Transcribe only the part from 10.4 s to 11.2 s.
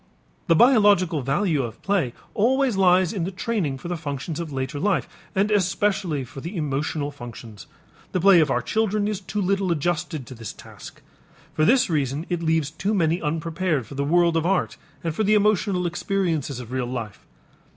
task.